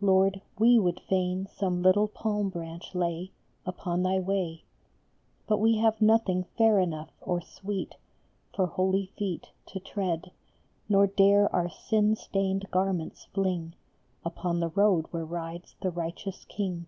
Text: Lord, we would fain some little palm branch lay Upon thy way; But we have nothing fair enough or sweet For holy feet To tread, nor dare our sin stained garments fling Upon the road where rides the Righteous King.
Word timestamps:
Lord, 0.00 0.42
we 0.60 0.78
would 0.78 1.00
fain 1.00 1.48
some 1.48 1.82
little 1.82 2.06
palm 2.06 2.50
branch 2.50 2.94
lay 2.94 3.32
Upon 3.66 4.04
thy 4.04 4.20
way; 4.20 4.62
But 5.48 5.58
we 5.58 5.78
have 5.78 6.00
nothing 6.00 6.44
fair 6.56 6.78
enough 6.78 7.10
or 7.20 7.40
sweet 7.40 7.96
For 8.54 8.66
holy 8.66 9.06
feet 9.18 9.50
To 9.72 9.80
tread, 9.80 10.30
nor 10.88 11.08
dare 11.08 11.52
our 11.52 11.68
sin 11.68 12.14
stained 12.14 12.70
garments 12.70 13.24
fling 13.34 13.74
Upon 14.24 14.60
the 14.60 14.68
road 14.70 15.06
where 15.10 15.24
rides 15.24 15.74
the 15.82 15.90
Righteous 15.90 16.44
King. 16.44 16.86